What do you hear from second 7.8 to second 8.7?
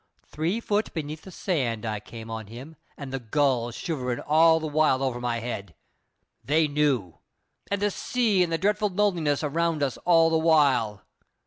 the sea and the